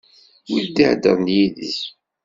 [0.51, 1.73] Wid d-iheddren yid-i.